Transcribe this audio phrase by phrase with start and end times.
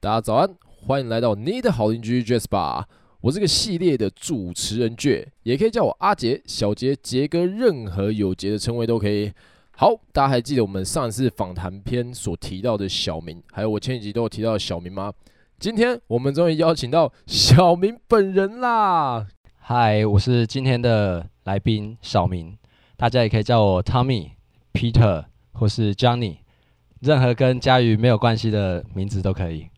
[0.00, 2.84] 大家早安，欢迎来到你的好邻居 Jasper。
[3.22, 9.32] 我是个系列的主持人倔，也可以叫我阿杰、小杰、杰哥，任何有杰的称谓都可以。
[9.76, 15.10] 好，大家还记得我们上一次访谈篇所提到的小明，还有我前几集都有提到的小明吗？
[15.58, 19.26] 今天我们终于邀请到小明本人啦！
[19.66, 22.54] 嗨，我是今天的来宾小明，
[22.98, 24.32] 大家也可以叫我 Tommy、
[24.74, 26.36] Peter 或是 Johnny，
[27.00, 29.70] 任何跟家瑜没有关系的名字都可以。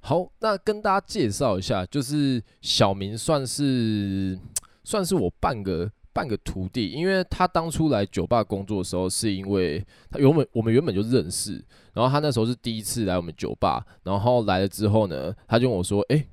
[0.00, 4.36] 好，那跟大家介绍一下，就是小明算是
[4.82, 11.64] 算是我半个半个徒弟，因为他当初来酒吧工作的时候，是因为他原本我们原本就认识，
[11.94, 16.26] 然后他那时候是第一次来我们酒吧，然后来了之后呢，他就跟我说，哎、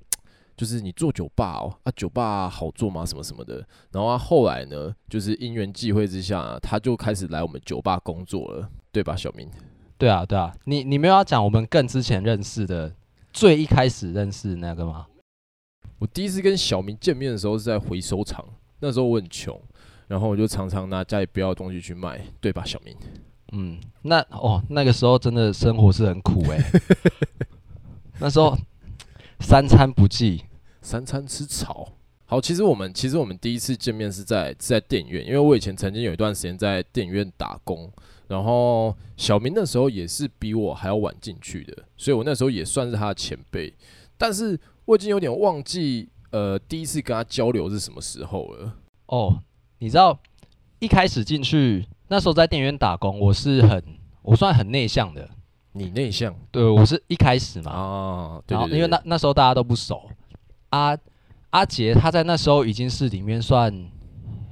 [0.58, 3.06] 就是你做酒吧哦，啊，酒吧好做吗？
[3.06, 3.56] 什么什么的，
[3.92, 9.50] 然后他后来呢，就是因缘际会之下，他就开始来我们酒吧工作了，对吧，小明？
[9.98, 12.94] 对啊，对啊，你你没有要讲我们更之前认识的？
[13.34, 15.08] 最一开始认识那个吗？
[16.00, 18.46] 我第一次跟小明见面的时候是在回收厂，
[18.80, 19.60] 那时候我很穷，
[20.08, 22.96] 然后我就常常拿家里不要的东西去卖，对吧，小明？
[23.52, 26.82] 嗯，那哦，那个时候真的生活是很苦哎、欸，
[28.20, 28.58] 那时候
[29.48, 30.44] 三餐不济，
[30.82, 31.88] 三餐吃草。
[32.26, 37.88] 好，其实我们其实我们第一次见面是在是在电影院，因为我以前曾经有一段时间在电影院打工。
[38.28, 43.72] 然后小明那时候也是比我还要晚进去的，所以我那时候也算是他的前辈。
[44.18, 48.74] 但是我已经有点忘记，呃，第一次跟他交流是什么时候了。
[49.06, 49.44] 哦，
[49.78, 50.20] 你知道
[50.80, 53.84] 一开始进去那时候在电影院打工，我是很
[54.24, 55.30] 我算很内向的。
[55.76, 56.34] 你内向？
[56.52, 57.72] 对，我是一开始嘛。
[57.72, 58.78] 哦，对对对。
[58.78, 60.10] 因为那那时候大家都不熟。
[60.70, 60.98] 阿
[61.52, 63.92] 阿杰他在那时候已经是里面算。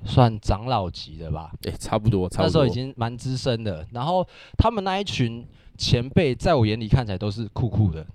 [0.06, 2.46] 算长老级的吧，诶、欸，差不多，差不多。
[2.46, 3.88] 那时候已经蛮资深的。
[3.94, 8.06] 然后他们那一群前辈，在我眼里看起来都是酷酷的。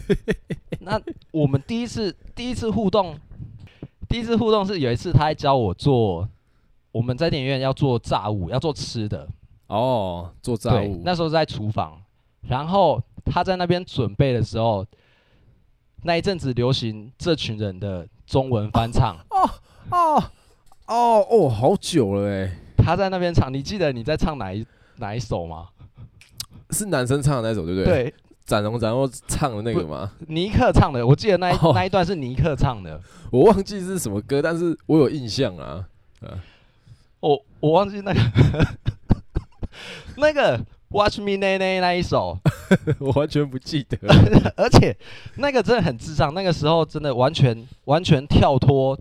[0.80, 0.98] 那
[1.30, 3.14] 我们第一次第一次互动，
[4.08, 6.26] 第一次互动是有一次他还教我做，
[6.92, 9.28] 我们在电影院要做炸物，要做吃的。
[9.66, 11.02] 哦，做炸物。
[11.04, 12.00] 那时候在厨房，
[12.42, 14.86] 然后他在那边准备的时候，
[16.02, 19.16] 那一阵子流行这群人的中文翻唱。
[19.30, 19.50] 哦
[19.90, 20.16] 哦。
[20.16, 20.22] 哦
[20.86, 22.50] 哦哦，好久了哎！
[22.78, 24.66] 他在那边唱，你记得你在唱哪一
[24.96, 25.68] 哪一首吗？
[26.70, 28.04] 是男生唱的那首，对不对？
[28.04, 28.14] 对，
[28.46, 30.10] 展龙展荣唱的那个吗？
[30.28, 32.98] 尼克唱的，我记得那一、哦、那一段是尼克唱的，
[33.30, 35.86] 我忘记是什么歌，但是我有印象啊。
[36.22, 36.40] 啊
[37.20, 38.20] 我我忘记那个
[40.16, 40.58] 那个
[40.90, 42.38] Watch Me 那那那一首，
[42.98, 43.98] 我完全不记得。
[44.56, 44.96] 而且
[45.36, 48.98] 那个真的很智障，那个时候真的完全完全跳脱。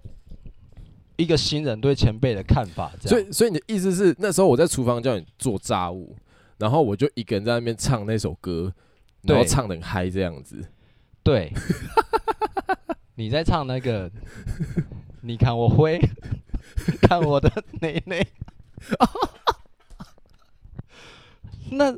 [1.19, 6.15] 一个新人对前辈的看法，所以，所以你的意思是，那时候我在厨房叫你做炸物，
[6.59, 8.71] 然后我就一个人在那边唱那首歌，
[9.23, 10.63] 然后唱的很嗨这样子。
[11.23, 11.51] 对，
[13.15, 14.11] 你在唱那个，
[15.21, 15.99] 你看我挥，
[17.01, 18.27] 看我的内内。
[21.71, 21.91] 那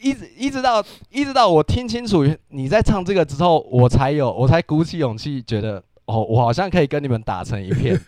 [0.00, 5.82] 一直一直到一直到我听清楚你在唱这个之后，我才有，我才鼓起勇气觉得。
[6.06, 8.00] 哦，我好像可以跟你们打成一片。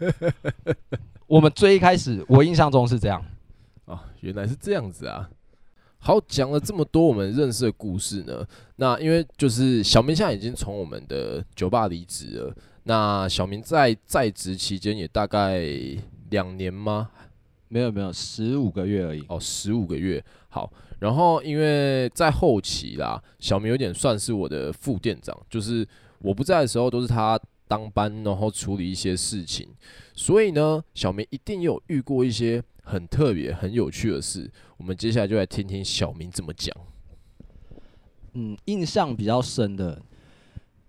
[1.28, 3.22] 我们最一开始，我印象中是这样。
[3.84, 5.28] 啊，原来是这样子啊。
[5.98, 8.42] 好，讲了这么多我们认识的故事呢，
[8.76, 12.56] 那因为就是小明现在已经从我们的酒吧离职了。
[12.84, 15.60] 那小明在在职期间也大概
[16.30, 17.10] 两年吗？
[17.70, 19.24] 没有没有，十五个月而已。
[19.28, 20.22] 哦，十五个月。
[20.50, 25.88] 好，然后因为在后期啦，小明有点算是我的副店长，就是
[26.18, 27.40] 我不在的时候都是他。
[27.70, 29.68] 当班，然后处理一些事情，
[30.12, 34.50] 所以呢，小明一定有遇过一些很特别、很有趣的事。
[34.76, 36.76] 我们接下来就来听听小明怎么讲。
[38.32, 40.02] 嗯，印象比较深的，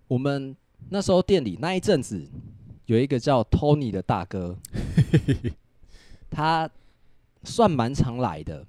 [0.08, 0.56] 我们
[0.88, 2.28] 那时候店里那一阵子
[2.86, 4.58] 有一个叫 Tony 的大哥，
[6.32, 6.68] 他
[7.44, 8.64] 算蛮常来的。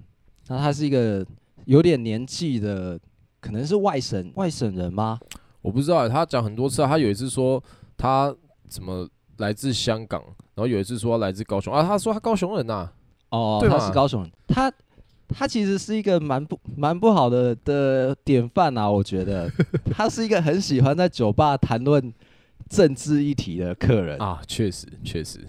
[0.46, 1.26] 那他是一个
[1.64, 3.00] 有点年纪的，
[3.40, 5.18] 可能是外省外省人吗？
[5.62, 7.60] 我不知道，他讲很多次，他有一次说。
[7.96, 8.34] 他
[8.68, 10.20] 怎么来自香港？
[10.56, 12.92] 然后有一次说来自高雄啊，他说他高雄人呐、啊。
[13.30, 14.30] 哦，他是高雄人。
[14.48, 14.70] 他
[15.28, 19.48] 他其实是一个蛮不蛮不好的的典范啊，我觉得。
[19.94, 22.12] 他是一个很喜欢在酒吧谈论
[22.68, 25.46] 政治议题的客人啊，确实确实。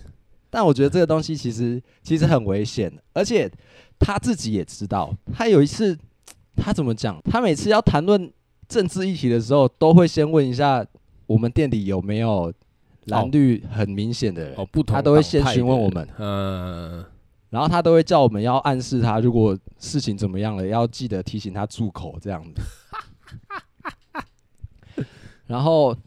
[0.55, 3.51] 但我觉得这个东西其实其实很危险，而且
[3.99, 5.13] 他自己也知道。
[5.33, 5.99] 他有一次
[6.55, 7.19] 他怎么讲？
[7.29, 8.31] 他每次要谈论
[8.65, 10.85] 政治议题的时候，都会先问一下。
[11.27, 12.53] 我们店里有没有
[13.05, 17.03] 蓝绿很明显的人，哦，不同，他都会先询问我们，嗯，
[17.49, 22.61] 然后他都会叫我们要暗示他，如果事情怎么样了，要记得提醒他住口这样子。
[25.47, 25.97] 然后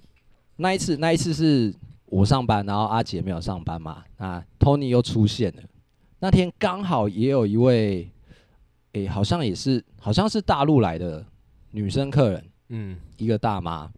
[0.56, 1.74] 那一次，那一次是
[2.10, 5.62] 我上班，然后阿杰没有上班嘛，那 Tony 又出现了。
[6.20, 8.10] 那天刚好也有一位，
[8.92, 11.24] 诶，好像也是，好像是大陆来的
[11.70, 13.90] 女生客人，嗯，一个大妈。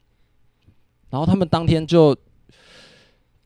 [1.09, 2.17] 然后他们当天就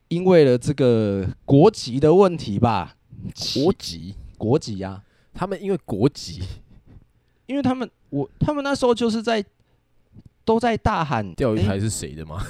[0.09, 2.97] 因为了这个国籍的问题吧，
[3.55, 6.43] 国籍，国籍呀、啊，他们因为国籍，
[7.47, 9.45] 因为他们我他们那时候就是在
[10.45, 12.43] 都在大喊钓鱼台是谁的吗？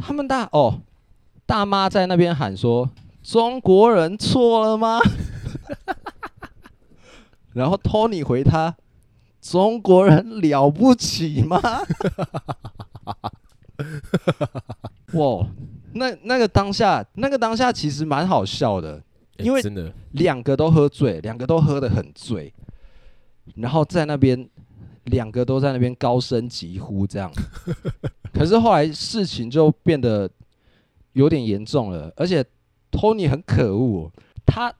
[0.00, 0.80] 他们大哦，
[1.44, 2.90] 大妈在那边喊说。
[3.22, 4.98] 中国人错了吗？
[7.54, 8.74] 然后托尼回他
[9.40, 11.60] ：“中国人了不起吗？”
[15.14, 15.46] 哇，
[15.92, 19.00] 那那个当下，那个当下其实蛮好笑的，
[19.38, 22.52] 因为真的两个都喝醉，两个都喝得很醉，
[23.54, 24.48] 然后在那边
[25.04, 27.30] 两个都在那边高声疾呼这样。
[28.32, 30.30] 可是后来事情就变得
[31.12, 32.44] 有点严重了，而且。
[32.94, 34.12] Tony 很可恶，
[34.44, 34.70] 他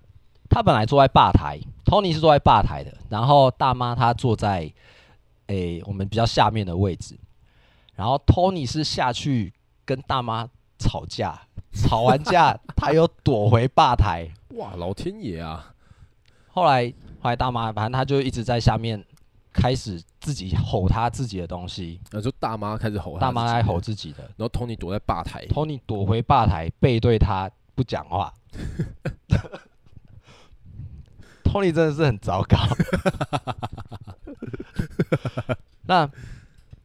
[0.50, 4.70] 他本来坐在吧台，Tony 是坐在吧台的，然后大妈她坐在
[5.46, 7.18] 诶、欸、我们比较下面的位置，
[7.94, 9.54] 然后 Tony 是下去
[9.86, 10.46] 跟大妈
[10.78, 11.40] 吵架，
[11.72, 15.72] 吵完架 他又躲回吧台，哇，老天爷啊！
[16.48, 19.02] 后来后来大妈反正他就一直在下面
[19.52, 27.50] 开始自己吼他自己的东西，然后就大妈开始吼，大妈来吼自己的，然后 Tony 躲在吧台，Tony 躲回吧台背对他。
[27.74, 28.30] 不讲话，
[31.42, 32.58] Tony 真的是很糟糕。
[35.86, 36.06] 那，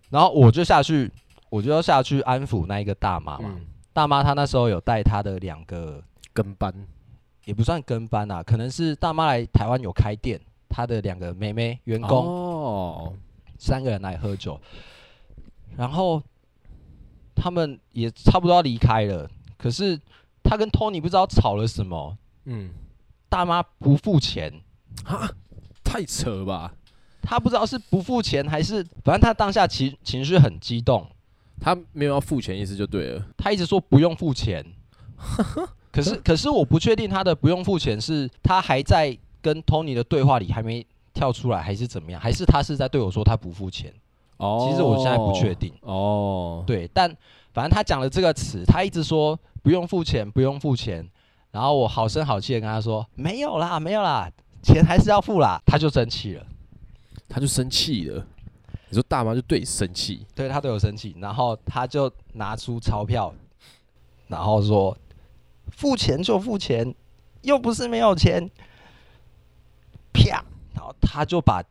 [0.09, 1.11] 然后我就下去，
[1.49, 3.49] 我就要下去安抚那一个大妈嘛。
[3.51, 6.73] 嗯、大妈她那时候有带她的两个跟班，
[7.43, 10.39] 也不算跟班啊，可能是大妈来台湾有开店，
[10.69, 12.25] 她的两个妹妹员工。
[12.25, 12.56] 哦，
[13.57, 14.59] 三个人来喝酒，
[15.75, 16.21] 然后
[17.35, 19.99] 他们也差不多要离开了，可是。
[20.49, 22.69] 他跟托尼不知道吵了什么，嗯，
[23.27, 24.61] 大妈不付钱，
[25.03, 25.29] 哈，
[25.83, 26.73] 太扯了吧？
[27.21, 31.05] 他不知道是不付钱还是，反正他当下情情绪很激动，
[31.59, 33.25] 他没有要付钱意思就对了。
[33.35, 34.65] 他一直说不用付钱，
[35.91, 40.87] 可是可是我不确定他的不用付钱是他还在跟托尼的对话里还没
[41.17, 42.21] 跳出来，还是怎么样？
[42.21, 43.91] 还是他是在对我说他不付钱？
[44.37, 45.73] 哦，其实我现在不确定。
[45.81, 47.09] 哦，对，但
[47.53, 49.37] 反正他讲了这个词，他一直说。
[49.63, 51.05] 不用付钱，不用付钱。
[51.51, 54.31] 然后我好声好气的跟他说：“没有啦，没有啦，
[54.63, 56.47] 钱还是要付啦。”他就生气了，
[57.27, 58.25] 他就生气了。
[58.87, 63.33] 你说大妈就对你生气，对他对我生气，然后他就拿出钞票，
[64.27, 64.97] 然后说
[65.75, 66.95] ：“付钱就付钱，
[67.41, 68.49] 又不是没有钱。”
[70.13, 70.45] 啪！
[71.01, 71.63] 他就把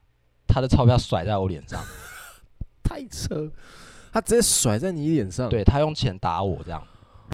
[0.46, 1.82] 他的钞票甩在我脸上，
[2.82, 3.50] 太扯！
[4.12, 6.82] 他直接甩在你脸上，对，他用钱打我这样。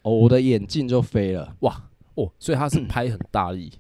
[0.03, 1.81] 哦，我的眼镜就飞了，哇！
[2.15, 3.73] 哦，所以他是 拍很大力，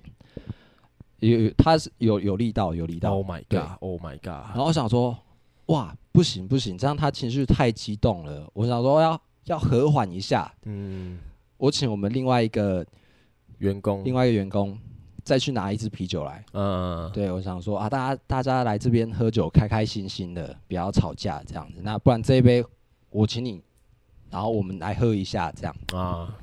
[1.18, 3.14] 有有，他是有有力道，有力道。
[3.14, 4.26] Oh my god！Oh my god！
[4.26, 5.18] 然后我想说，
[5.66, 8.48] 哇，不行不行，这样他情绪太激动了。
[8.52, 10.52] 我想说要要和缓一下。
[10.64, 11.18] 嗯，
[11.56, 12.86] 我请我们另外一个
[13.58, 14.78] 员工，另外一个员工
[15.22, 16.44] 再去拿一支啤酒来。
[16.52, 21.80] 嗯，对，我想说啊，大家大家来这边喝酒，开开心心的，不要吵架这样子。
[21.82, 22.64] 那不然这一杯
[23.10, 23.62] 我请你。
[24.30, 26.34] 然后我们来喝一下，这样啊。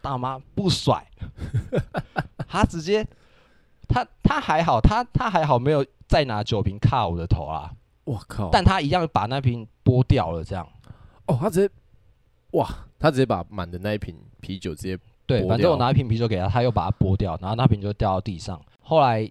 [0.00, 1.04] 大妈不甩，
[2.46, 3.06] 他直接，
[3.88, 7.72] 他他还好，他他还好，没有再拿酒瓶卡我的头啊。
[8.04, 8.48] 我靠！
[8.50, 10.66] 但他一样把那瓶剥掉了，这样。
[11.26, 11.74] 哦，他直接，
[12.52, 12.68] 哇！
[12.98, 14.98] 他直接把满的那一瓶啤酒直接
[15.30, 18.60] 对，反正我拿一瓶啤酒给他，他又把它剥掉，然后那瓶就掉到地上。
[18.80, 19.30] 后来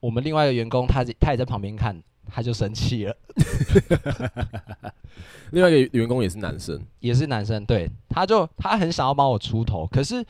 [0.00, 2.02] 我们另外一个员工，他他也在旁边看。
[2.30, 3.16] 他就生气了。
[5.52, 10.22] 另外一个员工也是男生，也是男生，对，他就他很想要帮我出头，可是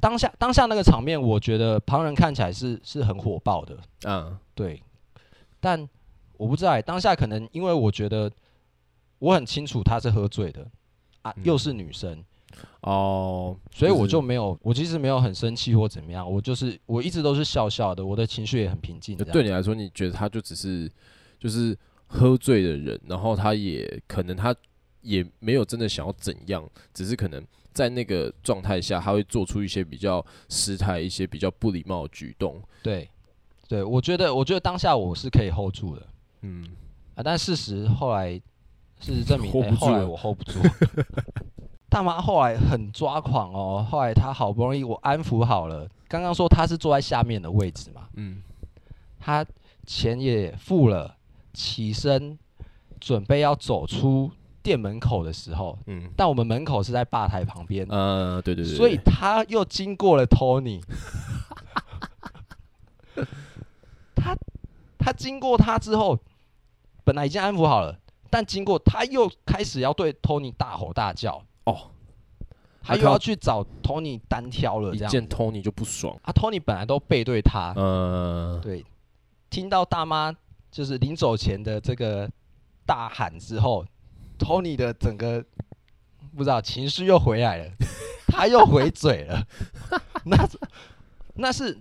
[0.00, 3.78] 当下当下那个场面，我觉得旁人看起来是是很火爆的，
[4.08, 4.82] 嗯，对，
[5.60, 5.88] 但
[6.36, 8.28] 我不知道、欸，当下可能因为我觉得
[9.20, 10.66] 我很清楚他是喝醉的
[11.22, 12.10] 啊，又是女生。
[12.10, 12.24] 嗯
[12.80, 19.16] 哦，所以我就没有，我其实没有很生气或怎么样，我就是我一直都是笑笑的，我的情绪也很平静。
[19.16, 20.90] 对你来说，你觉得他就只是
[21.38, 24.54] 就是喝醉的人，然后他也可能他
[25.00, 27.42] 也没有真的想要怎样，只是可能
[27.72, 32.62] 在那个状态下，他会做出一些比较失态、一些比较不礼貌的举动。
[32.82, 33.08] 对，
[33.66, 36.06] 对我觉得，我觉得当下我是可以 hold 住的，
[36.42, 36.68] 嗯
[37.14, 38.34] 啊，但事实后来
[39.00, 40.58] 事实证明， 欸、后来我 hold 不住。
[41.94, 48.42] 大妈后来很抓狂哦，后来她好不容易我安抚好了，刚刚说她是坐在下面的位置嘛，嗯，
[49.20, 49.46] 她
[49.86, 51.14] 钱也付了，
[51.52, 52.36] 起身
[52.98, 54.28] 准备要走出
[54.60, 60.82] 店门口的时候，嗯，但我们门口是在吧台旁边，呃，对对对，所以她又经过了 Tony，
[64.16, 64.36] 他
[64.98, 66.18] 他经过他之后，
[67.04, 67.96] 本来已经安抚好了，
[68.30, 71.40] 但经过他又开始要对 Tony 大吼大叫。
[72.84, 76.14] 哦，他又要去找 Tony 单挑了，这样见 Tony 就不爽。
[76.22, 78.84] 啊，Tony 本来都背对他，嗯，对，
[79.48, 80.34] 听到大妈
[80.70, 82.30] 就是临走前的这个
[82.84, 83.84] 大喊之后
[84.38, 85.44] ，Tony 的整个
[86.36, 87.70] 不知道情绪又回来了，
[88.28, 89.46] 他又回嘴了，
[90.24, 90.48] 那
[91.36, 91.78] 那是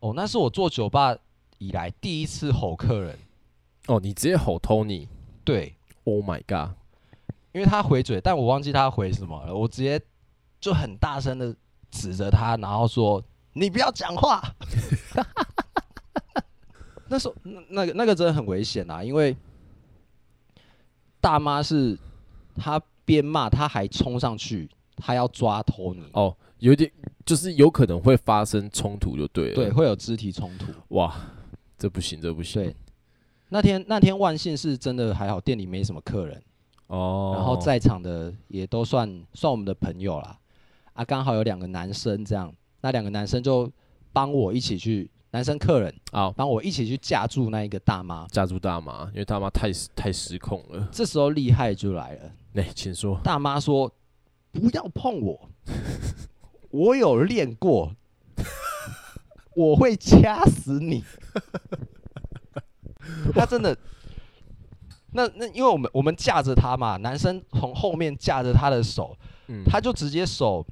[0.00, 1.16] 哦，那是我做酒吧
[1.58, 3.18] 以来第一次吼客人。
[3.86, 5.08] 哦，你直接吼 Tony？
[5.44, 6.76] 对，Oh my god！
[7.56, 9.54] 因为他回嘴，但我忘记他回什么了。
[9.54, 9.98] 我直接
[10.60, 11.56] 就很大声的
[11.90, 13.24] 指着他，然后说
[13.56, 14.42] ：“你不要讲话。
[17.08, 19.34] ”那时候那那个那个真的很危险啊，因为
[21.18, 21.98] 大妈是
[22.54, 26.04] 她边骂，他还冲上去，他要抓 Tony。
[26.12, 26.92] 哦，有点
[27.24, 29.54] 就是有可能会发生冲突，就对了。
[29.54, 30.66] 对，会有肢体冲突。
[30.88, 31.16] 哇，
[31.78, 32.62] 这不行，这不行。
[32.62, 32.76] 对，
[33.48, 36.42] 那天那天万幸是真的还好，店里没什么客人。
[36.88, 40.38] 哦，然后在场的也都算算我们的朋友啦，
[40.92, 43.70] 啊，刚好有两个男生这样，那两个男生就
[44.12, 50.88] 帮我一起去，男生客人啊，帮我一起去架住那一个大妈，架住大妈，因为大妈太太失控了。
[50.92, 53.20] 这时候厉害就来了，来，请说。
[53.24, 53.92] 大妈说
[54.52, 55.50] ：“不要碰我，
[56.70, 57.92] 我有练过，
[59.56, 61.02] 我会掐死你。”
[63.34, 63.76] 他真的。
[65.16, 70.64] 那那因为我们我们架着他嘛，男生从后面架着他的手，嗯，他就直接手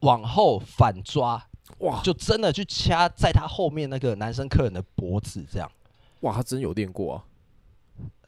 [0.00, 1.46] 往后反抓，
[1.80, 5.70] 哇，就真的去掐在他后面那个男生客人的脖子，这样，
[6.20, 7.24] 哇，他真有练过啊，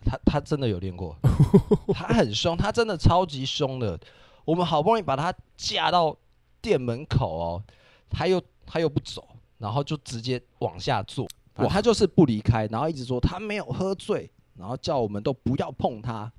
[0.05, 1.17] 他他真的有练过，
[1.95, 3.99] 他很凶，他真的超级凶的，
[4.45, 6.15] 我们好不容易把他架到
[6.61, 7.63] 店门口哦，
[8.11, 14.31] 他又他又不走，然后就直接往下坐，哇，他就是不离开，然后一直说他没有喝醉。
[14.59, 16.31] 然后叫我们都不要碰他，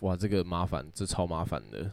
[0.00, 1.90] 哇，这个麻烦，这超麻烦的。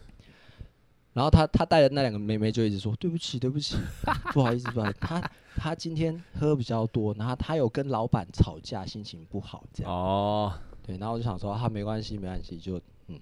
[1.13, 3.75] 然后他他带的那两个妹妹就一直说对不起对不起，
[4.33, 9.91] 不好意思不好意思，他他今天喝比较多，然后他有跟老板吵架，心情不好这样。
[9.91, 10.53] 哦，
[10.83, 13.19] 对，然后我就想说他、啊、没关系没关系，就嗯。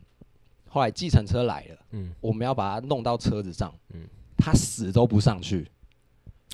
[0.67, 4.05] 后来计程车来了，嗯，我们要把他弄到车子上，嗯，
[4.37, 5.65] 他死都不上去，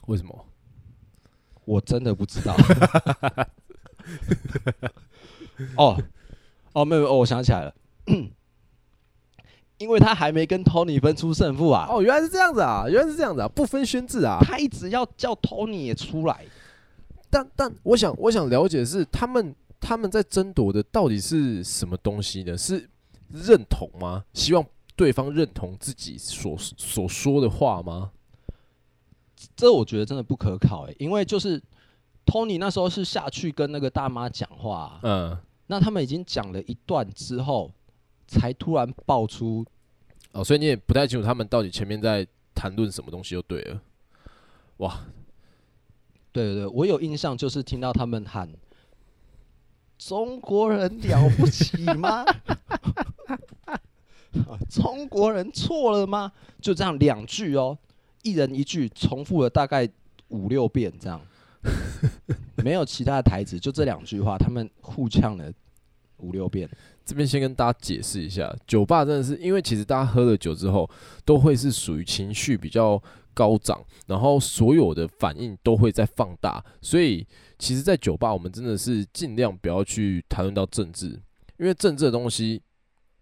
[0.05, 0.45] 为什么？
[1.65, 2.55] 我真的不知道。
[5.77, 5.97] 哦，
[6.73, 7.73] 哦，没有，哦，我想起来了，
[9.77, 11.87] 因为他还没跟 Tony 分出胜负啊。
[11.89, 14.39] 哦，原来是这样子啊，原来是这样子啊，不分轩制啊。
[14.41, 16.45] 他一直要叫 Tony 也出来，
[17.29, 22.57] 但但我想我想了解的是他们他们在争夺的到底是什么东西呢？
[22.57, 22.89] 是
[23.31, 24.23] 认同吗？
[24.33, 24.63] 希望
[24.95, 28.11] 对方认同自己所所说的话吗？
[29.55, 31.61] 这我觉得真的不可考哎，因为就是。
[32.23, 35.37] Tony 那时候是下去跟那个大妈讲话，啊，嗯，
[35.71, 37.71] 那他们已经讲了一段之后，
[38.27, 39.65] 才突然爆出，
[40.33, 43.81] 哦，所以你也不太清楚他们到底前面在谈论什么东西就对了，
[44.79, 44.99] 哇，
[46.33, 48.51] 对对对，我有印象就是听到他们喊
[49.97, 52.25] 中国人了不起吗？
[54.69, 56.33] 中国人错了吗？
[56.59, 57.77] 就这样两句哦，
[58.23, 59.89] 一人一句，重复了大概
[60.27, 61.21] 五六遍这样。
[62.63, 65.51] 没有其他的台词，就这两句话，他们互呛了
[66.17, 66.69] 五六遍。
[67.03, 70.89] 这边先跟大家解释一下，酒吧真的是因为其实大家喝了酒之后，
[71.25, 73.01] 都会是属于情绪比较
[73.33, 77.25] 高涨，然后所有的反应都会在放大，所以
[77.57, 81.07] 其实，在酒吧我们真的是尽量不要去谈论到政治，
[81.57, 82.61] 因为政治的东西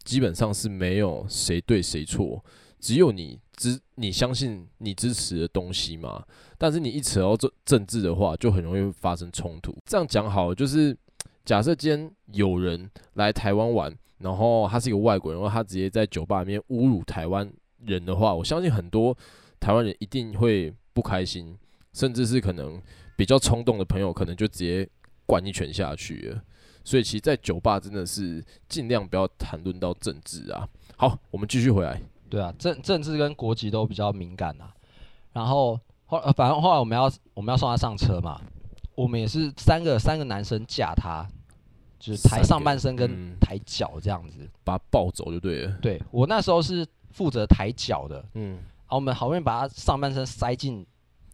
[0.03, 2.43] 基本上是没有谁对谁错，
[2.79, 3.39] 只有你。
[3.59, 6.25] 支你相信你支持的东西嘛？
[6.57, 9.77] 但是你一扯到政政治的话，就很容易发生冲突。
[9.85, 10.97] 这样讲好，就是
[11.43, 17.51] 假设今天有人来台湾玩，然后他是一个外国人，然后他直接在酒吧里面侮辱台湾
[17.85, 19.13] 人的话，我相信很多
[19.59, 21.57] 台湾人一定会不开心，
[21.91, 22.81] 甚至是可能
[23.17, 24.87] 比较冲动的朋友，可能就直接
[25.25, 26.41] 灌一拳下去了。
[26.85, 30.65] 所以，其实，在酒吧真的是尽量不要谈论到政治啊。
[30.95, 32.01] 好，我们继续回来。
[32.29, 34.71] 对啊，政政治跟国籍都比较敏感啊。
[35.31, 38.39] 然后后反正后来我们要我们要送他上车嘛，
[38.95, 41.27] 我们也是三个三个男生架他，
[41.99, 45.77] 就是抬上半身跟抬脚这样子，把他抱走就对了。
[45.81, 50.85] 对，我那时候是负责抬脚的，嗯，然后我们好不容易把他上半身塞进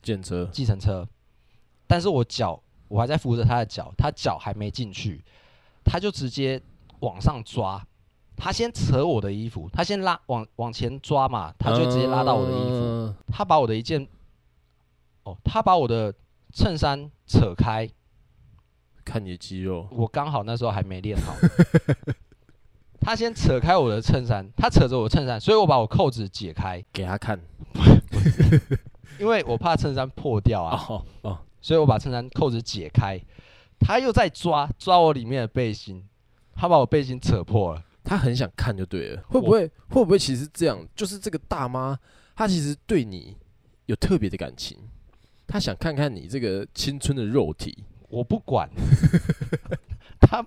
[0.01, 0.45] 电车。
[0.51, 1.07] 计程车，
[1.87, 5.23] 但是我脚我还在扶着他的脚，他脚还没进去，
[5.83, 6.61] 他就直接
[6.99, 7.85] 往上抓，
[8.37, 14.07] 他先扯我的衣服，他先拉往往前抓嘛，他就直接拉到我的衣服，嗯、他把我的一件，
[15.23, 16.13] 哦，他把我的
[16.53, 17.89] 衬衫扯开，
[19.03, 21.35] 看你的肌肉，我刚好那时候还没练好。
[22.99, 26.83] 他先扯开我的衬衫，他扯着我衬衫，所以我把我扣子解开。
[26.91, 27.39] 给他看，
[29.19, 30.83] 因为我怕衬衫破掉啊。
[30.89, 33.21] 哦哦，所以我把衬衫扣子解开，
[33.79, 36.03] 他又在抓抓我里面的背心，
[36.55, 37.83] 他把我背心扯破了。
[38.05, 40.87] 他很想看就对了，会不会会不会其实这样？
[40.95, 41.97] 就是这个大妈，
[42.35, 43.35] 她其实对你
[43.87, 44.77] 有特别的感情，
[45.47, 47.83] 她想看看你这个青春的肉体。
[48.07, 48.69] 我不管，
[50.21, 50.45] 他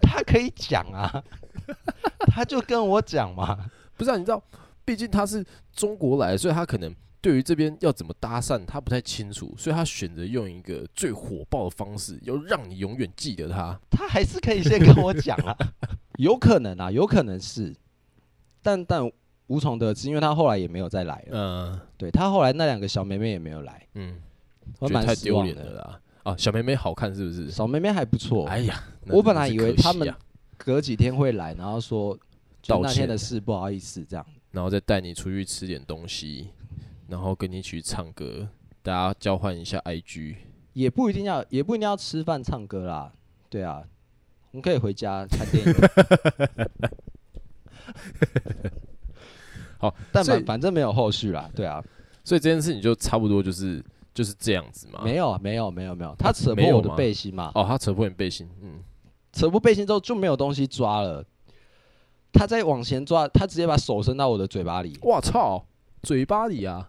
[0.00, 1.24] 他可以讲啊。
[2.26, 4.16] 他就跟我讲嘛，不是啊？
[4.16, 4.42] 你知道，
[4.84, 13.80] 毕竟他是中国来的，所以他可能对于这边要怎么搭讪，他不太清楚，所以他选择用一个最火爆的方式，要让你永远记得他。
[13.90, 15.56] 他还是可以先跟我讲啊，
[16.20, 17.74] 有可能啊，有可能是，
[18.62, 19.10] 但但
[19.46, 21.30] 无从得知，因为他后来也没有再来了。
[21.32, 24.20] 嗯，对他后来那两个小妹妹也没有来，嗯，
[24.78, 26.00] 我觉得太丢脸的了啦。
[26.24, 27.50] 啊，小妹妹好看是不是？
[27.50, 28.46] 小妹妹还不错。
[28.48, 30.06] 哎呀，我本来以为他们。
[30.06, 30.18] 啊
[30.56, 32.16] 隔几天会来，然后说
[32.62, 36.48] 就那天的事不好意思这样，然后再带你出去吃点东西，
[37.14, 38.48] 然后跟你一起去唱歌，
[38.82, 40.34] 大家交换一下 IG，
[40.72, 43.12] 也不一定要，也不一定要吃饭唱歌啦，
[43.48, 43.84] 对啊，
[44.50, 45.72] 我们可以回家看电影。
[49.78, 51.80] 好，但反反正没有后续啦，对啊，
[52.24, 53.80] 所以这件事情就差不多就是
[54.12, 55.02] 就是这样子嘛。
[55.04, 57.52] 没有，没有，没有，没有，他扯破我的背心嘛？
[57.54, 58.82] 哦，他扯破你背心，嗯。
[59.32, 61.24] 扯破背心之后就没有东西抓了，
[62.32, 64.98] 他再往前抓，他直接把手伸到我的嘴巴里。
[65.00, 65.64] 我操，
[66.02, 66.84] 嘴巴里啊，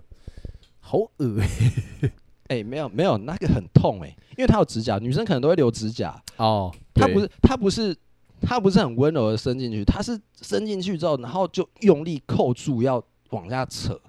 [0.88, 1.72] 好恶心！
[2.48, 6.72] 哎，没有没有，那个很痛哎、欸，因为他有指甲，女生可能都会留指甲哦。
[6.94, 7.98] 他不是他不是
[8.40, 14.00] 他不是很温柔的伸进去，他是伸进去之后，然后就用力扣住要往下扯，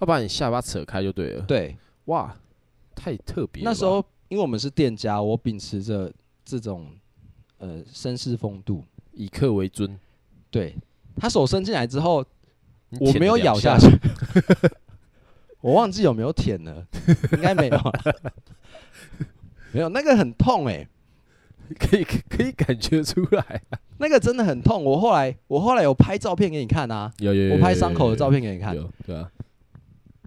[0.00, 1.42] 要把你下巴扯开就对了。
[1.46, 1.74] 对，
[2.04, 2.36] 哇，
[2.94, 3.62] 太特别。
[3.64, 6.12] 那时候因为我们是店家，我秉持着
[6.44, 6.86] 这种。
[7.60, 9.98] 呃，绅士风度，以客为尊。
[10.48, 10.76] 对，
[11.16, 12.24] 他手伸进来之后，
[13.00, 13.88] 我没有咬下去，
[15.60, 16.86] 我忘记有没有舔了，
[17.32, 17.78] 应该没有，
[19.72, 20.88] 没有，那个很痛哎、欸，
[21.78, 23.62] 可以可以感觉出来，
[23.98, 24.84] 那个真的很痛。
[24.84, 29.30] 我后来我后来有拍照片给你看啊，有有，有，我拍伤口的照片给你看，有对啊，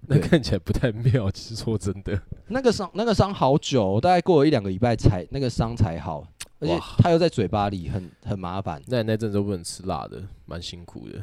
[0.08, 6.26] 那看起来不太妙，其实说真的，那个伤那个伤好久，大概过了一两个礼拜才那个伤才好。
[6.60, 8.80] 而且它又在嘴巴里，很很麻烦。
[8.86, 11.20] 那你那阵子都不能吃辣的，蛮辛苦的。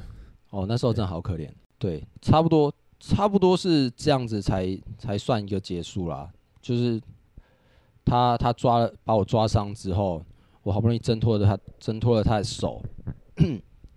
[0.50, 1.48] 哦，那时候真的好可怜。
[1.78, 6.30] 对，差不多差不多是这样子才才算一个结束啦。
[6.62, 7.02] 就是
[8.04, 10.24] 他他抓了把我抓伤之后，
[10.64, 12.82] 我好不容易挣脱了他挣脱了他的手，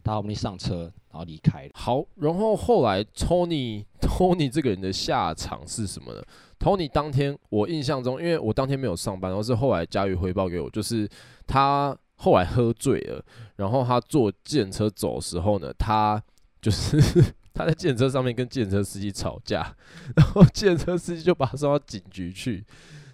[0.04, 1.68] 他好不容易上车，然后离开。
[1.74, 6.22] 好，然后后来 Tony Tony 这个人的下场是什么呢
[6.58, 11.08] ？Tony 当天，我印象中，因为我当天没有上班，然后是后来佳宇汇报给我，就是
[11.46, 13.24] 他后来喝醉了，
[13.56, 16.22] 然后他坐电车走的时候呢，他
[16.60, 17.00] 就是
[17.54, 19.74] 他在电车上面跟电车司机吵架，
[20.16, 22.64] 然后电车司机就把他送到警局去，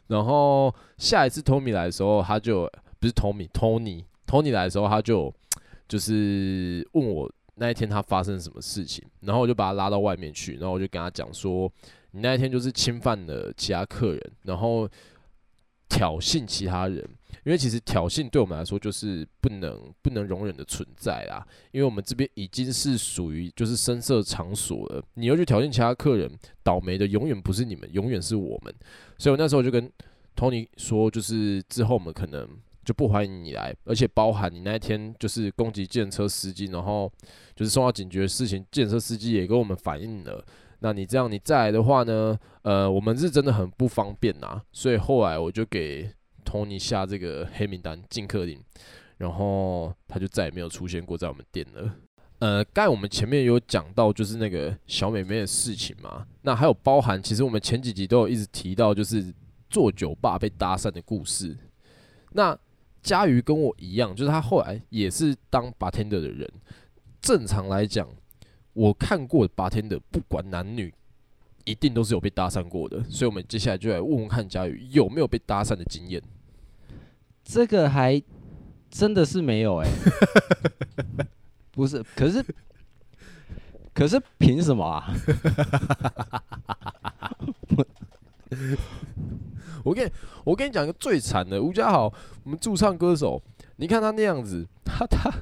[0.06, 5.34] 然后下一次 Tony 来的时候，他就不是 Tommy，Tony，Tony 来的时候，他就
[5.88, 11.72] 就是问我那一天他发生什么事情，然后我就把他拉到外面去，然后我就跟他讲说。
[12.12, 14.88] 你那一天就是侵犯了其他客人，然后
[15.90, 17.06] 挑衅其他人，
[17.48, 21.42] 因为其实挑衅对我们来说就是不能不能容忍的存在啦。
[21.72, 26.30] 因为我们这边已经是属于就是声色场所了，你又去挑衅其他客人，
[26.62, 28.74] 倒霉的永远不是你们，永远是我们。
[29.16, 29.90] 所以我那时候就跟
[30.36, 32.46] Tony 说，就是之后我们可能
[32.84, 37.10] 就不欢迎你来，而且包含你那天就是攻击计程车司机，然后
[37.56, 40.44] 就是送到警局的事情，计程车司机也跟我们反映了。
[40.80, 42.38] 那你这样你再来的话呢？
[42.60, 46.12] 呃，我们是真的很不方便呐，所以后来我就给
[46.48, 48.58] Tony 下这个黑名单禁客令，
[49.18, 51.94] 然后他就再也没有出现过在我们店了。
[52.38, 59.34] 呃，刚才我们前面有讲到就是那个小美眉的事情嘛，那还有包含其实我们前几集都有一直提到就是
[59.68, 61.54] 做酒吧被搭讪的故事。
[62.32, 62.58] 那
[63.02, 66.50] 佳瑜跟我一样，就是他后来也是当 bartender 的人，
[67.20, 68.08] 正常来讲。
[68.74, 70.94] 我看过的 bartender，不管男女，
[71.64, 73.02] 一定都是有被搭讪过的。
[73.10, 76.22] 所以，我们接下来就来问问看佳宇有没有被搭讪的经验。
[77.50, 78.22] 这个还
[78.90, 81.26] 真的是没有哎、欸，
[81.72, 82.44] 不是，可是，
[83.94, 85.10] 可是凭什么啊？
[89.82, 90.10] 我跟你
[90.44, 92.12] 我跟你讲一个最惨的，吴家豪，
[92.44, 93.40] 我们驻唱歌手，
[93.76, 95.32] 你看他那样子，他他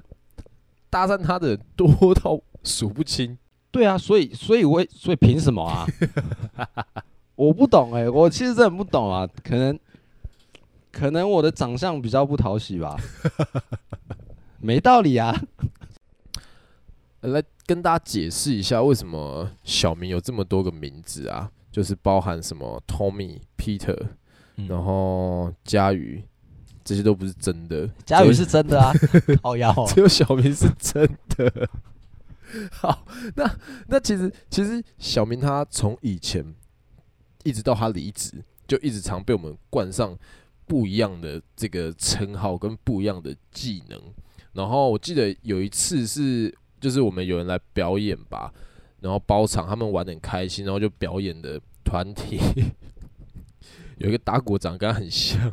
[0.89, 3.37] 搭讪他的人多到数不清。
[3.73, 5.85] 对啊，所以所以我所以凭什么啊？
[7.35, 9.77] 我不懂哎、欸，我其实真的不懂啊，可能
[10.97, 12.97] 可能我的长相比较不讨喜吧，
[14.63, 15.39] 没道理啊。
[17.21, 21.51] 来跟大家解释一下，为什么小明有这么多个名字啊？
[21.71, 24.09] 就是包含什么 Tommy、Peter，
[24.69, 26.25] 然后佳宇，
[26.83, 27.87] 这些都不是真的。
[28.07, 28.91] 佳宇是真的啊，
[29.45, 31.07] 好呀，只有小明是真
[31.37, 31.69] 的。
[32.73, 33.05] 好，
[33.35, 33.55] 那
[33.89, 36.55] 那其实其实小明他从以前
[37.45, 40.17] 一直到他离职，就一直常被我们冠上
[40.67, 44.01] 不一样的这个称号跟不一样的技能。
[44.53, 48.53] 然后我记得有一次是，就是我们有人来表演吧，
[49.01, 52.39] 然后包场，他们玩得很开心，然后就表演的团体
[53.99, 55.51] 有一个打鼓长跟他很像，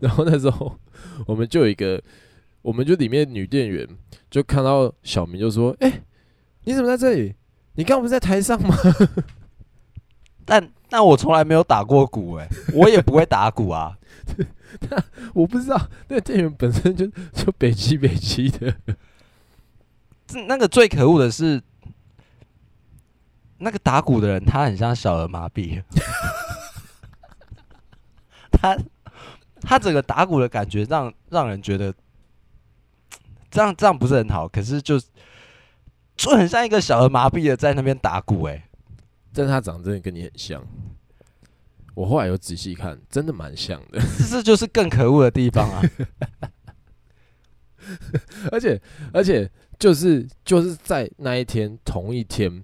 [0.00, 0.78] 然后那时候
[1.26, 2.02] 我们就有一个。
[2.62, 3.84] 我们就里面女店员
[4.30, 6.00] 就看到小明就说：“哎、
[6.62, 7.34] 你怎么在这里？
[7.74, 8.72] 你刚不是在台上吗？”
[10.44, 13.96] 但但我从来没有打过鼓哎、欸， 我也不会打鼓啊。
[14.88, 15.02] 那
[15.34, 18.74] 我不知道，那个店员本身就 就北极北极的。
[20.26, 21.62] 这那个最可恶的是，
[23.58, 25.82] 那个打鼓的人他很像小儿麻痹，
[28.50, 28.76] 他
[29.60, 31.94] 他整个打鼓的感觉让让人觉得。
[33.50, 34.98] 这样这样不是很好，可是就
[36.16, 38.64] 就很像一个小儿麻痹的在那边打鼓哎、欸，
[39.32, 40.64] 但是他长得真的跟你很像，
[41.94, 45.82] 我后来有仔细看，真的蛮像的，这就是更可恶的地方啊！
[48.52, 48.80] 而且
[49.12, 52.62] 而且就是就是在那一天同一天，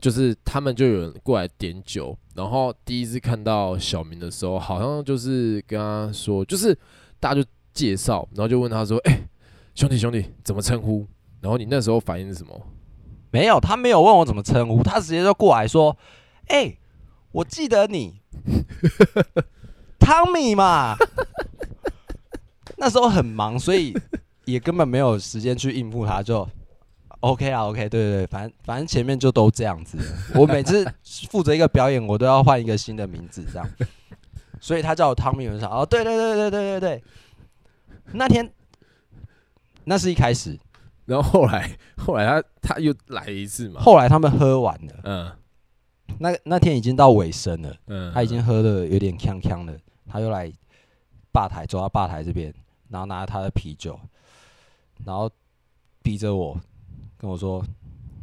[0.00, 6.76] 就是他们就有人过来点酒，然后第一次看到小明的时候，好像就是跟他说，就是
[7.20, 9.28] 大家就介绍，然后就问他说，哎、欸。
[9.74, 11.06] 兄弟，兄弟，怎么称呼？
[11.40, 12.66] 然后你那时候反应是什么？
[13.32, 15.96] 没有，他没有问我怎么称呼，他直接就过来说
[16.48, 16.76] ：“哎、
[17.32, 18.20] 我记得你，
[19.98, 20.94] 汤米嘛。
[22.78, 23.92] ”那时候很忙，所以
[24.44, 26.46] 也根本没有时间去应付他，就
[27.20, 29.96] OK 啊，OK，对对对，反正反正前面就都这样子。
[30.34, 30.86] 我每次
[31.30, 33.68] 负责一个表演，我都要换一个新的名字，这样。
[34.60, 37.04] 所以他叫我汤米，我说：“哦，对对对对对对对，
[38.12, 38.48] 那天。”
[39.84, 40.56] 那是一开始，
[41.04, 43.80] 然后后来后来他他又来一次嘛。
[43.80, 45.32] 后来他们喝完了，嗯，
[46.18, 50.52] 那那天已经到尾声了，嗯，他已经喝的有点呛呛了，他又来
[51.32, 52.54] 吧台，走到吧台这边，
[52.88, 53.98] 然后拿着他的啤酒，
[55.04, 55.30] 然后
[56.02, 56.58] 逼着我
[57.18, 57.64] 跟我说：“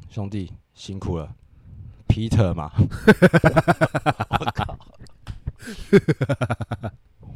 [0.09, 1.35] 兄弟辛苦了
[2.07, 2.71] ，Peter 嘛。
[4.39, 4.77] ”我靠！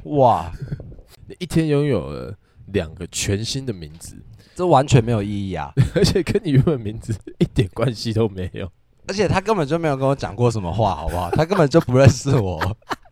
[0.06, 0.52] 哇，
[1.28, 2.38] 你一天拥有了。
[2.68, 4.16] 两个全新的名字，
[4.56, 5.72] 这完全没有意义啊！
[5.96, 8.72] 而且跟你原本名字一点关系都没有，
[9.08, 11.30] 而且他根本就没有跟我讲过什么话，好不好？
[11.32, 12.60] 他根本就不认识我。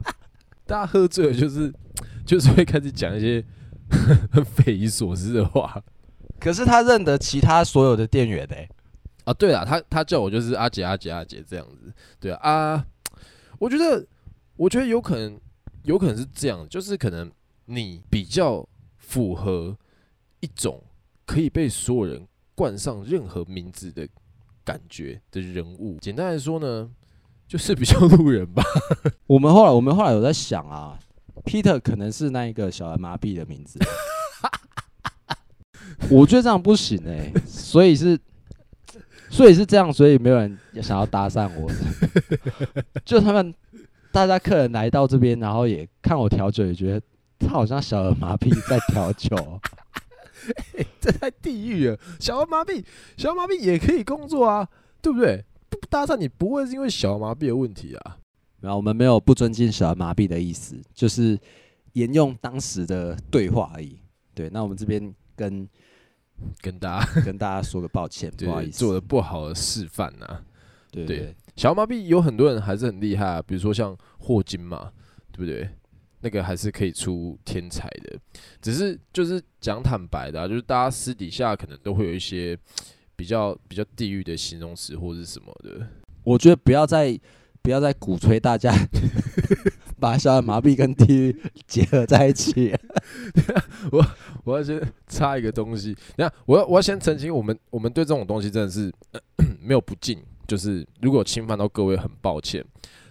[0.65, 1.73] 大家喝醉了，就是
[2.25, 3.43] 就是会开始讲一些
[4.31, 5.81] 很 匪夷所思的话。
[6.39, 8.69] 可是他认得其他所有的店员呢、欸？
[9.25, 11.91] 啊，对啊，他他叫我就是阿杰阿杰阿杰这样子。
[12.19, 12.85] 对啊，啊，
[13.59, 14.05] 我觉得
[14.55, 15.39] 我觉得有可能
[15.83, 17.31] 有可能是这样，就是可能
[17.65, 18.67] 你比较。
[19.11, 19.75] 符合
[20.39, 20.81] 一种
[21.31, 24.05] 可以被所有人冠上任何名字的
[24.65, 25.97] 感觉的人物。
[26.01, 26.91] 简单来说呢，
[27.47, 28.61] 就是比较路人吧。
[29.27, 30.99] 我们后来，我们后来有在想啊
[31.45, 33.79] ，Peter 可能是那一个小儿麻痹的名字。
[36.11, 38.19] 我觉得这样不行哎、欸，所以是，
[39.29, 41.71] 所以是这样，所以没有人想要搭讪我。
[43.05, 43.55] 就他们
[44.11, 47.01] 大家客人来到这边，然后也看我调酒，也觉得。
[47.39, 49.35] 他好像小儿麻痹在调酒，
[50.77, 51.97] 欸， 这太地狱了。
[52.19, 52.83] 小儿麻痹，
[53.17, 54.67] 小儿麻痹也可以工作啊，
[55.01, 55.43] 对不对？
[55.69, 58.17] 不搭讪你不会是因为小儿麻痹的问题啊？
[58.59, 61.39] 然后我们没有不尊敬小儿麻痹的意思，就是
[61.93, 63.97] 沿用当时的对话而已。
[64.33, 65.67] 对，那我们这边跟
[66.61, 70.43] 跟大家 跟大家说个抱歉， 不好意思，做的不好的示范啊。
[70.91, 74.91] 对，对，对，对，小儿麻痹有很多人还是很厉害啊，比如说像霍金嘛，
[75.31, 75.69] 对不对？
[76.21, 78.19] 那个还是可以出天才的，
[78.61, 82.57] 只是就是讲坦白的啊，就是大家私底下可能都会有一些
[83.15, 85.87] 比较比较地狱的形容词或是什么的。
[86.23, 87.19] 我觉得不要再
[87.61, 88.71] 不要再鼓吹大家
[89.99, 91.35] 把小儿麻痹跟地狱
[91.67, 92.75] 结合在一起。
[93.91, 94.05] 我
[94.43, 98.91] 我要先插一个东西，等下我要我要先澄清，我们我们对这种东西真的是
[99.61, 102.63] 没有不敬，就是如果侵犯到各位，很抱歉。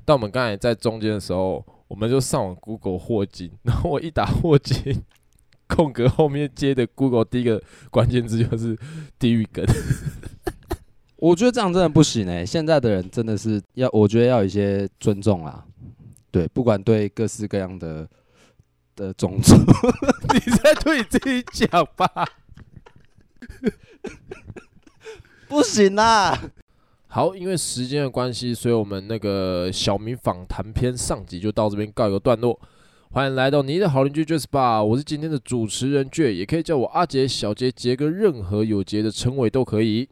[0.04, 5.02] 但我们刚才在中间的时候，我们就上网 Google 霍金， 然后我一打霍金，
[5.66, 8.78] 空格后面接的 Google 第一个关键字就是
[9.18, 9.66] 地狱梗。
[11.18, 12.46] 我觉得这样真的不行哎、欸！
[12.46, 15.64] 现在的人真的是要，我觉得要有一些尊重啦。
[16.30, 18.08] 对，不管对各式各样的
[18.94, 19.56] 的种族，
[20.32, 22.08] 你在对你自己讲吧。
[25.48, 26.40] 不行啦。
[27.12, 32.56] 好，因为时间的关系，所以我们那个小明访谈篇上集就到这边告一个段落。
[33.10, 40.08] 欢迎来到你的好邻居杰斯霸，我是今天的主持人 J，，也可以叫我阿杰、小杰、杰哥，任何有杰的称谓都可以。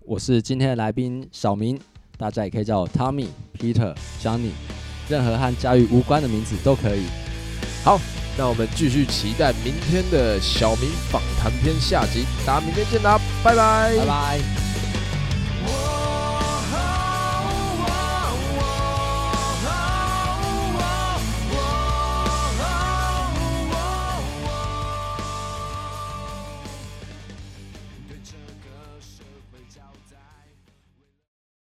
[0.00, 1.78] 我是今天的来宾小明，
[2.18, 4.50] 大家也可以叫我 Tommy、Peter、Johnny，
[5.08, 7.04] 任何和家喻无关的名字都可以。
[7.84, 8.00] 好，
[8.36, 15.99] 那我们继续期待明天的小明访谈篇下集，大家明天见啦，拜拜，拜拜。